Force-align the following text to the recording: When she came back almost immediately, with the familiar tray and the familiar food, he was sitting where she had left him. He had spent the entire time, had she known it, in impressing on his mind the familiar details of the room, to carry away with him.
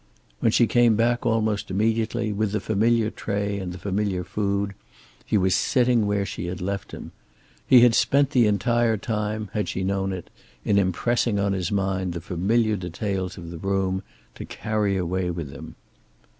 When 0.39 0.51
she 0.51 0.65
came 0.65 0.95
back 0.95 1.27
almost 1.27 1.69
immediately, 1.69 2.33
with 2.33 2.53
the 2.53 2.59
familiar 2.59 3.11
tray 3.11 3.59
and 3.59 3.71
the 3.71 3.77
familiar 3.77 4.23
food, 4.23 4.73
he 5.23 5.37
was 5.37 5.53
sitting 5.53 6.07
where 6.07 6.25
she 6.25 6.47
had 6.47 6.59
left 6.59 6.91
him. 6.91 7.11
He 7.67 7.81
had 7.81 7.93
spent 7.93 8.31
the 8.31 8.47
entire 8.47 8.97
time, 8.97 9.51
had 9.53 9.69
she 9.69 9.83
known 9.83 10.11
it, 10.11 10.31
in 10.65 10.79
impressing 10.79 11.37
on 11.37 11.53
his 11.53 11.71
mind 11.71 12.13
the 12.13 12.19
familiar 12.21 12.75
details 12.77 13.37
of 13.37 13.51
the 13.51 13.59
room, 13.59 14.01
to 14.33 14.43
carry 14.43 14.97
away 14.97 15.29
with 15.29 15.51
him. 15.51 15.75